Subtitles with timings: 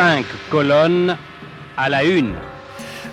[0.00, 1.18] Cinq colonnes
[1.76, 2.32] à la une.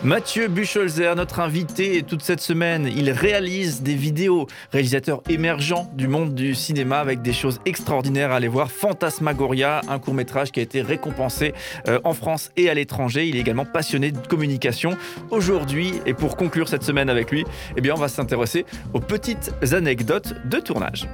[0.05, 6.33] Mathieu Bucholzer, notre invité toute cette semaine, il réalise des vidéos, réalisateur émergent du monde
[6.33, 8.71] du cinéma avec des choses extraordinaires à aller voir.
[8.71, 11.53] Fantasmagoria, un court métrage qui a été récompensé
[11.89, 13.27] euh, en France et à l'étranger.
[13.27, 14.95] Il est également passionné de communication.
[15.29, 17.43] Aujourd'hui, et pour conclure cette semaine avec lui,
[17.75, 21.05] eh bien, on va s'intéresser aux petites anecdotes de tournage.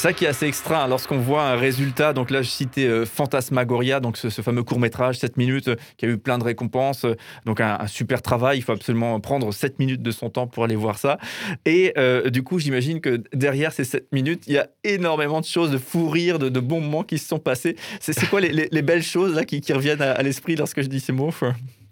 [0.00, 2.14] Ça qui est assez extra hein, lorsqu'on voit un résultat.
[2.14, 6.06] Donc là, je citais euh, Fantasmagoria, donc ce, fameux court métrage, 7 minutes, euh, qui
[6.06, 7.04] a eu plein de récompenses.
[7.04, 8.58] Euh, donc un, super travail.
[8.58, 11.18] Il faut absolument prendre 7 minutes de son temps pour aller voir ça.
[11.66, 11.92] Et
[12.30, 15.78] du coup, j'imagine que derrière ces 7 minutes, il y a énormément de choses, de
[15.78, 17.76] fou rire, de, bons moments qui se sont passés.
[18.00, 21.30] C'est quoi les, belles choses là, qui, reviennent à l'esprit lorsque je dis ces mots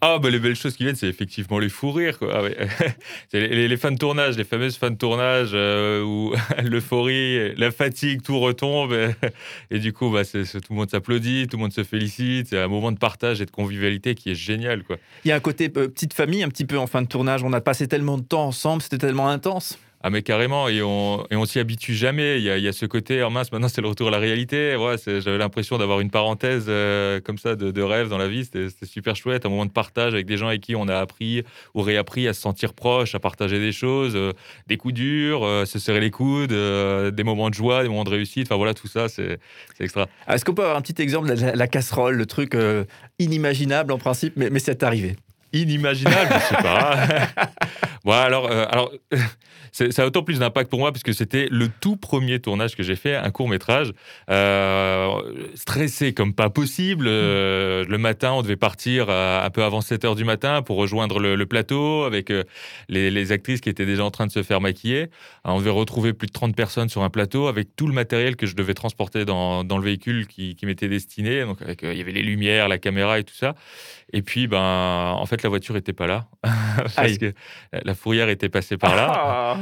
[0.00, 2.18] ah, bah, les belles choses qui viennent, c'est effectivement les fous rires.
[2.18, 2.32] Quoi.
[2.32, 2.84] Ah,
[3.32, 6.32] les, fins de tournage, les fameuses fins de tournage euh, où
[6.62, 8.94] l'euphorie, la fatigue, tout retombe.
[9.70, 12.48] Et, du coup, bah, tout le monde s'applaudit, tout le monde se félicite.
[12.48, 14.84] C'est un moment de partage et de convivialité qui est génial.
[14.84, 14.98] Quoi.
[15.24, 17.42] Il y a un côté euh, petite famille un petit peu en fin de tournage.
[17.42, 19.78] On a passé tellement de temps ensemble, c'était tellement intense.
[20.00, 22.38] Ah mais carrément, et on et on s'y habitue jamais.
[22.38, 24.08] Il y, a, il y a ce côté, en oh mince, maintenant c'est le retour
[24.08, 24.76] à la réalité.
[24.76, 28.44] Ouais, J'avais l'impression d'avoir une parenthèse euh, comme ça de, de, rêve dans la vie.
[28.44, 31.42] C'était super chouette, un moment de partage avec des gens avec qui on a appris
[31.74, 34.32] ou réappris à se sentir proche, à partager des choses, euh,
[34.68, 38.10] des coups durs, euh, se serrer les coudes, des moments de joie, des moments de
[38.10, 38.46] réussite.
[38.46, 39.40] Enfin voilà, tout ça, c'est
[39.80, 40.06] extra.
[40.28, 42.56] Est-ce qu'on peut avoir un petit exemple de la, casserole, le truc
[43.18, 45.16] inimaginable en principe, mais, mais c'est arrivé?
[45.52, 46.98] Inimaginable, je sais pas.
[48.08, 48.92] bon, alors, alors
[49.72, 52.82] ça a autant plus d'impact pour moi parce que c'était le tout premier tournage que
[52.82, 53.92] j'ai fait, un court métrage.
[54.30, 55.20] Euh,
[55.54, 57.06] stressé comme pas possible.
[57.08, 61.20] Euh, le matin, on devait partir un peu avant 7 heures du matin pour rejoindre
[61.20, 62.44] le, plateau avec euh,
[62.88, 65.08] les, actrices qui étaient déjà en train de se faire maquiller.
[65.44, 68.46] on devait retrouver plus de 30 personnes sur un plateau avec tout le matériel que
[68.46, 71.42] je devais transporter dans, le véhicule qui, m'était destiné.
[71.42, 73.54] Donc, il y avait les lumières, la caméra et tout ça.
[74.12, 76.26] Et puis, ben, en fait, la voiture était pas là
[76.96, 77.32] parce que
[77.72, 79.12] la fourrière était passée par là.
[79.14, 79.56] Ah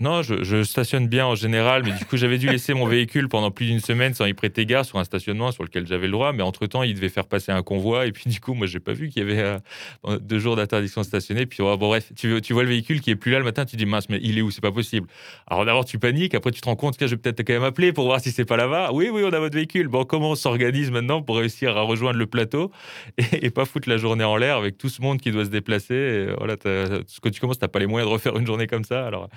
[0.00, 3.50] non, je, stationne bien en général, mais du coup, j'avais dû laisser mon véhicule pendant
[3.50, 6.32] plus d'une semaine sans y prêter garde sur un stationnement sur lequel j'avais le droit.
[6.32, 8.06] Mais entre-temps, il devait faire passer un convoi.
[8.06, 9.60] Et puis, du coup, moi, j'ai pas vu qu'il y avait
[10.06, 11.46] euh, deux jours d'interdiction de stationner.
[11.46, 13.64] Puis, oh, bon, bref, tu, tu, vois le véhicule qui est plus là le matin,
[13.64, 14.50] tu dis, mince, mais il est où?
[14.50, 15.08] C'est pas possible.
[15.46, 16.34] Alors, d'abord, tu paniques.
[16.34, 18.30] Après, tu te rends compte que je vais peut-être quand même appeler pour voir si
[18.30, 18.90] c'est pas là-bas.
[18.92, 19.88] Oui, oui, on a votre véhicule.
[19.88, 22.70] Bon, comment on s'organise maintenant pour réussir à rejoindre le plateau
[23.18, 26.28] et, pas foutre la journée en l'air avec tout ce monde qui doit se déplacer?
[26.36, 29.06] Voilà, quand tu commences, t'as pas les moyens de refaire une journée comme ça.
[29.06, 29.28] Alors,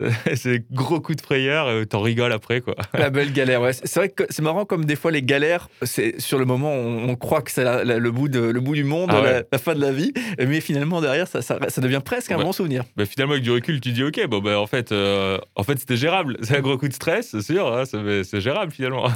[0.34, 2.60] c'est gros coup de frayeur, euh, t'en rigoles après.
[2.60, 2.74] quoi.
[2.94, 3.72] La belle galère, ouais.
[3.72, 7.08] C'est vrai que c'est marrant comme des fois les galères, c'est sur le moment on,
[7.08, 9.80] on croit que c'est le, bout de, le bout du monde, ah la, fin de
[9.80, 12.84] la vie, mais finalement derrière ça, ça, devient presque un bon souvenir.
[12.96, 15.78] Bah, finalement avec du recul tu dis ok, bon bah en fait, euh, en fait
[15.78, 16.36] c'était gérable.
[16.42, 19.08] C'est un gros coup de stress, c'est sûr, hein, c'est gérable finalement.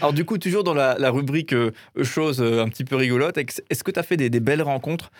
[0.00, 3.90] Alors du coup toujours dans la, rubrique euh, choses un petit peu rigolotes, est-ce que
[3.90, 5.10] tu as fait des, belles rencontres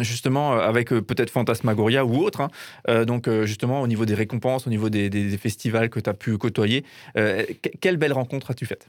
[0.00, 4.90] justement avec peut-être Fantasmagoria ou autre, hein, donc justement au niveau des récompenses, au niveau
[4.90, 6.84] des, festivals que tu as pu côtoyer.
[7.16, 7.44] Euh,
[7.80, 8.88] quelle belle rencontre as-tu faite?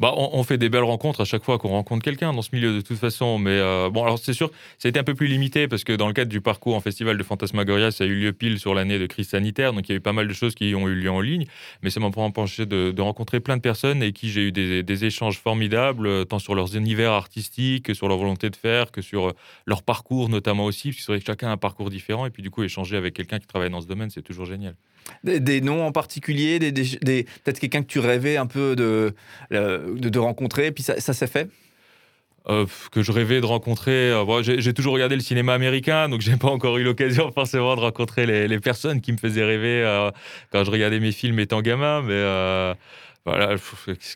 [0.00, 2.72] Bah, on, fait des belles rencontres à chaque fois qu'on rencontre quelqu'un dans ce milieu
[2.72, 3.38] de toute façon.
[3.38, 5.92] Mais euh, bon, alors c'est sûr, ça a été un peu plus limité parce que
[5.92, 8.74] dans le cadre du parcours en festival de Fantasmagoria, ça a eu lieu pile sur
[8.74, 9.74] l'année de crise sanitaire.
[9.74, 11.44] Donc il y a eu pas mal de choses qui ont eu lieu en ligne.
[11.82, 15.04] Mais ça m'a pas empêché de, rencontrer plein de personnes et qui j'ai eu des,
[15.04, 19.02] échanges formidables, euh, tant sur leurs univers artistiques que sur leur volonté de faire, que
[19.02, 19.32] sur euh,
[19.66, 20.92] leur parcours notamment aussi.
[20.92, 22.24] Parce que chacun a un parcours différent.
[22.24, 24.76] Et puis du coup, échanger avec quelqu'un qui travaille dans ce domaine, c'est toujours génial.
[25.24, 29.14] Des, noms en particulier, des, peut-être quelqu'un que tu rêvais un peu de,
[29.94, 31.48] de, rencontrer, et puis ça, s'est fait
[32.48, 34.10] euh, que je rêvais de rencontrer.
[34.10, 37.80] Euh, j'ai toujours regardé le cinéma américain, donc j'ai pas encore eu l'occasion forcément de
[37.80, 40.10] rencontrer les, personnes qui me faisaient rêver euh,
[40.50, 42.02] quand je regardais mes films étant gamin.
[42.02, 42.74] Mais
[43.26, 43.54] voilà,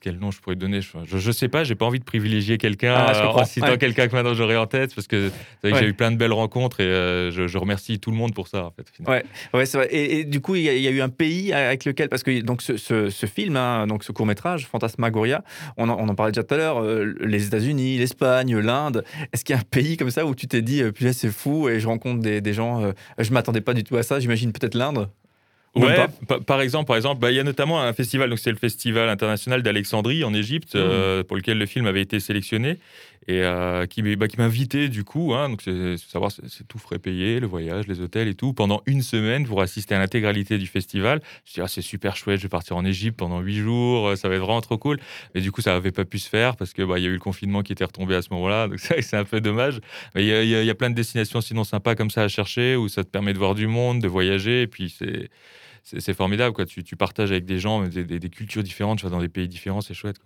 [0.00, 2.94] quel nom je pourrais donner Je, je sais pas, j'ai pas envie de privilégier quelqu'un
[2.96, 5.30] ah, en citant quelqu'un que maintenant j'aurais en tête parce que
[5.62, 8.64] j'ai eu plein de belles rencontres et euh, je, remercie tout le monde pour ça.
[8.64, 9.88] En fait, ouais, ouais c'est vrai.
[9.94, 12.76] Et, du coup, il y, a eu un pays avec lequel, parce que donc ce,
[12.76, 15.44] ce, film, hein, donc ce court métrage, Fantasmagoria,
[15.76, 19.04] on en, on en parlait déjà tout à l'heure, euh, les États-Unis, l'Espagne, l'Inde.
[19.32, 21.30] Est-ce qu'il y a un pays comme ça où tu t'es dit, euh, puis c'est
[21.30, 24.18] fou et je rencontre des, des gens, je m'attendais pas du tout à ça.
[24.18, 25.08] J'imagine peut-être l'Inde?
[25.74, 26.06] Ouais,
[26.46, 29.08] par exemple, par exemple, bah, il y a notamment un festival, donc c'est le festival
[29.08, 30.78] international d'Alexandrie en Égypte, mmh.
[30.78, 32.78] euh, pour lequel le film avait été sélectionné
[33.26, 35.34] et euh, qui, bah, qui m'invitait du coup.
[35.34, 38.82] Hein, donc c'est savoir, c'est tout frais payé, le voyage, les hôtels et tout, pendant
[38.86, 41.20] une semaine pour assister à l'intégralité du festival.
[41.44, 44.08] Je me suis ah, c'est super chouette, je vais partir en Égypte pendant huit jours,
[44.08, 44.98] euh, ça va être vraiment trop cool.
[45.34, 47.14] Mais du coup, ça n'avait pas pu se faire parce que bah, y a eu
[47.14, 49.80] le confinement qui était retombé à ce moment-là, donc c'est un peu dommage.
[50.14, 52.88] Mais il y, y, a plein de destinations sinon sympas comme ça à chercher où
[52.88, 55.30] ça te permet de voir du monde, de voyager, et puis c'est
[55.84, 56.54] c'est formidable.
[56.54, 56.64] Quoi.
[56.66, 59.82] Tu, partages avec des gens, des, des, cultures différentes, tu vas dans des pays différents,
[59.82, 60.16] c'est chouette.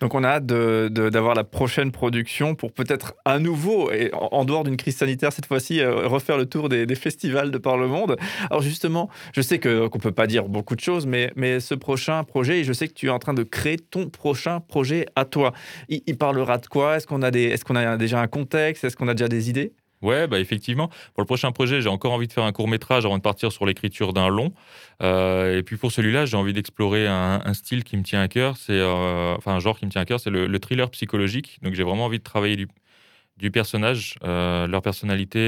[0.00, 4.64] Donc on a hâte d'avoir la prochaine production pour peut-être à nouveau, et en, dehors
[4.64, 8.16] d'une crise sanitaire cette fois-ci, euh, refaire le tour des, festivals de par le monde.
[8.50, 12.22] Alors justement, je sais qu'on ne peut pas dire beaucoup de choses, mais, ce prochain
[12.24, 15.52] projet, je sais que tu es en train de créer ton prochain projet à toi.
[15.88, 16.96] Il, parlera de quoi?
[16.96, 18.84] Est-ce qu'on a déjà un contexte?
[18.84, 19.72] Est-ce qu'on a déjà des idées?
[20.02, 20.88] Ouais, bah effectivement.
[20.88, 23.52] Pour le prochain projet, j'ai encore envie de faire un court métrage avant de partir
[23.52, 24.52] sur l'écriture d'un long.
[25.00, 28.56] Euh, et puis pour celui-là, j'ai envie d'explorer un, style qui me tient à cœur.
[28.56, 31.58] C'est euh, enfin un genre qui me tient à cœur, c'est le, thriller psychologique.
[31.62, 35.38] Donc j'ai vraiment envie de travailler du, personnage, euh, leur personnalité,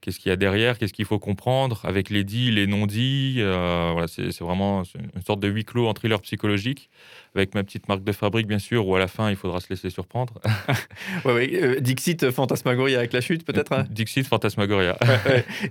[0.00, 3.36] qu'est-ce qu'il y a derrière, qu'est-ce qu'il faut comprendre, avec les dits, les non-dits.
[3.38, 4.82] Euh, voilà, c'est vraiment
[5.14, 6.88] une sorte de huis clos en thriller psychologique,
[7.34, 9.68] avec ma petite marque de fabrique, bien sûr, où à la fin, il faudra se
[9.70, 10.34] laisser surprendre.
[11.24, 13.84] ouais, Dixit Fantasmagoria avec la chute, peut-être hein?
[13.90, 14.96] Dixit Fantasmagoria.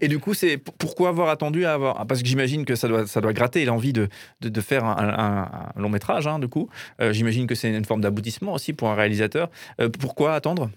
[0.01, 2.07] Et du coup, c'est pourquoi avoir attendu à avoir.
[2.07, 4.07] Parce que j'imagine que ça doit, ça doit gratter l'envie de,
[4.41, 6.69] de, faire un, long métrage, hein, du coup.
[7.11, 9.49] j'imagine que c'est une forme d'aboutissement aussi pour un réalisateur.
[9.99, 10.69] pourquoi attendre?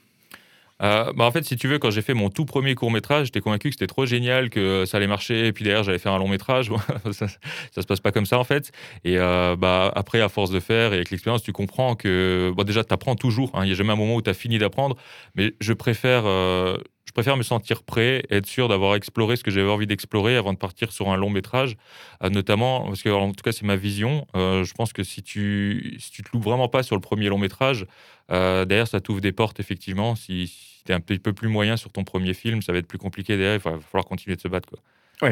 [0.83, 3.27] Euh, bah en fait, si tu veux, quand j'ai fait mon tout premier court métrage,
[3.27, 6.13] j'étais convaincu que c'était trop génial, que ça allait marcher, et puis derrière, j'allais faire
[6.13, 6.71] un long métrage.
[7.13, 8.73] ça, ça se passe pas comme ça, en fait.
[9.05, 12.65] Et euh, bah, après, à force de faire et avec l'expérience, tu comprends que bon,
[12.65, 13.51] déjà, tu apprends toujours.
[13.55, 13.65] Hein.
[13.65, 14.97] Il n'y a jamais un moment où tu as fini d'apprendre,
[15.35, 16.23] mais je préfère.
[16.27, 16.79] Euh,
[17.11, 20.53] je préfère me sentir prêt, être sûr d'avoir exploré ce que j'avais envie d'explorer avant
[20.53, 21.77] de partir sur un long métrage,
[22.23, 24.29] euh, notamment parce que en tout cas c'est ma vision.
[24.37, 27.29] Euh, je pense que si tu si tu te loues vraiment pas sur le premier
[27.29, 27.85] long métrage,
[28.31, 30.15] euh, derrière ça t'ouvre des portes effectivement.
[30.15, 32.79] Si, si tu es un petit peu plus moyen sur ton premier film, ça va
[32.79, 33.57] être plus compliqué derrière.
[33.57, 34.79] Il va falloir continuer de se battre quoi.
[35.23, 35.31] Oui,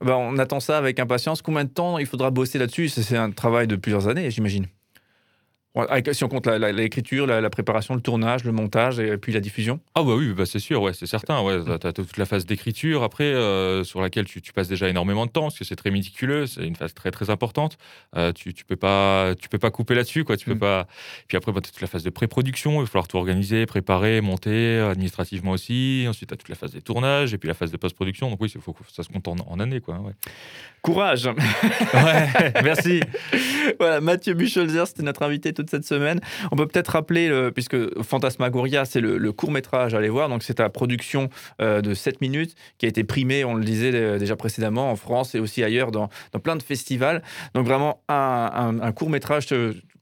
[0.00, 1.42] ben, on attend ça avec impatience.
[1.42, 2.90] Combien de temps il faudra bosser là-dessus?
[2.90, 4.68] C'est un travail de plusieurs années, j'imagine
[6.12, 10.02] si on compte l'écriture, la, préparation, le tournage, le montage et puis la diffusion Ah
[10.02, 11.40] bah oui, bah c'est sûr, ouais, c'est certain.
[11.42, 11.60] Ouais.
[11.78, 15.30] Tu as toute la phase d'écriture après, euh, sur laquelle tu, passes déjà énormément de
[15.30, 17.76] temps, parce que c'est très méticuleux, c'est une phase très très importante.
[18.16, 20.24] Euh, tu, tu, peux pas, tu peux pas couper là-dessus.
[20.24, 20.36] quoi.
[20.36, 20.60] Tu peux mm.
[20.60, 20.86] pas...
[21.28, 23.66] Puis après, bah, tu as toute la phase de pré-production, il va falloir tout organiser,
[23.66, 26.06] préparer, monter, administrativement aussi.
[26.08, 28.30] Ensuite, tu as toute la phase des tournages et puis la phase de post-production.
[28.30, 29.80] Donc oui, faut ça se compte en, en années.
[29.80, 30.12] Quoi, ouais.
[30.82, 33.00] Courage Ouais, merci
[33.78, 36.20] Voilà, Mathieu Bucholzer, c'était notre invité toute cette semaine.
[36.52, 40.70] On peut peut-être rappeler, puisque Fantasmagoria, c'est le, court-métrage à aller voir, donc c'est la
[40.70, 41.28] production
[41.60, 44.96] euh, de 7 minutes qui a été primée, on le disait euh, déjà précédemment, en
[44.96, 46.08] France et aussi ailleurs dans,
[46.42, 47.22] plein de festivals.
[47.54, 49.46] Donc vraiment un, court-métrage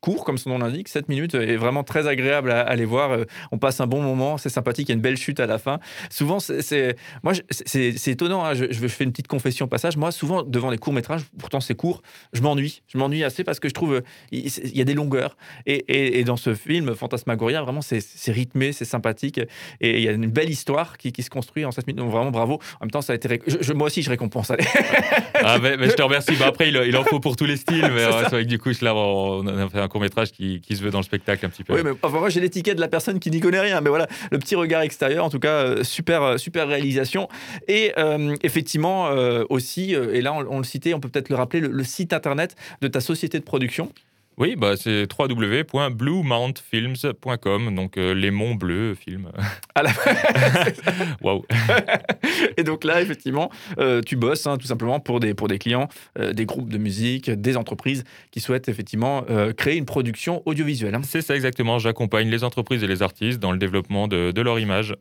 [0.00, 3.12] court, comme son nom l'indique, 7 minutes, est vraiment très agréable à, aller voir.
[3.12, 5.46] Euh, on passe un bon moment, c'est sympathique, il y a une belle chute à
[5.46, 5.80] la fin.
[6.10, 6.96] Souvent, c'est
[8.06, 9.96] étonnant, hein, je, je, fais une petite confession au passage.
[9.96, 12.82] Moi, souvent, devant les courts-métrages, pourtant c'est court, je m'ennuie.
[12.88, 15.36] Je m'ennuie assez parce que je trouve il, y a des longueurs.
[15.66, 19.40] Et, et, dans ce film, Fantasmagoria, vraiment, c'est rythmé, c'est sympathique.
[19.80, 22.02] Et il y a une belle histoire qui, qui se construit en 7 minutes.
[22.02, 22.54] Donc, vraiment, bravo.
[22.80, 23.40] En même temps, ça a été.
[23.46, 24.52] Je, moi aussi, je récompense.
[25.34, 26.36] ah, mais, je te remercie.
[26.36, 27.90] Bah, après, il, en faut pour tous les styles.
[27.92, 30.90] Mais c'est vrai que du coup, là, on a fait un métrage qui, se veut
[30.90, 31.74] dans le spectacle un petit peu.
[31.74, 34.06] Oui, mais enfin, moi j'ai l'étiquette de la personne qui n'y connaît rien, mais voilà,
[34.30, 37.28] le petit regard extérieur, en tout cas, euh, super, euh, super réalisation.
[37.68, 39.10] Et euh, effectivement,
[39.50, 42.88] aussi, et là on, le citait, on peut peut-être le rappeler, le, site internet de
[42.88, 43.92] ta société de production.
[44.38, 49.32] Oui, bah, c'est www.bluemountfilms.com, donc euh, les monts bleus films.
[49.74, 49.90] À la...
[51.22, 51.46] Waouh
[52.58, 55.88] Et donc là, effectivement, euh, tu bosses hein, tout simplement pour des, pour des clients,
[56.18, 59.24] euh, des groupes de musique, des entreprises qui souhaitent effectivement
[59.56, 60.94] créer une production audiovisuelle.
[60.94, 61.00] Hein.
[61.02, 64.58] C'est ça exactement, j'accompagne les entreprises et les artistes dans le développement de, de leur
[64.58, 64.94] image.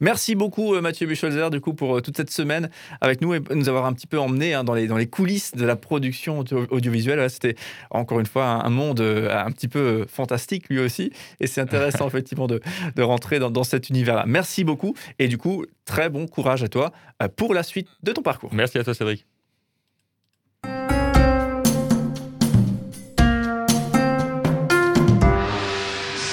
[0.00, 3.40] Merci beaucoup euh, Mathieu Bucholzer du coup pour euh, toute cette semaine avec nous et
[3.50, 6.44] nous avoir un petit peu emmené hein, dans, les, dans les coulisses de la production
[6.70, 7.28] audiovisuelle.
[7.30, 7.56] C'était
[7.90, 12.06] encore une fois un, monde euh, un petit peu fantastique lui aussi et c'est intéressant
[12.08, 12.60] effectivement de,
[12.94, 14.24] de rentrer dans, dans cet univers-là.
[14.26, 16.92] Merci beaucoup et du coup très bon courage à toi
[17.36, 18.50] pour la suite de ton parcours.
[18.52, 19.26] Merci à toi Cédric.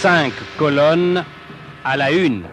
[0.01, 1.23] Cinq colonnes
[1.83, 2.45] à la une.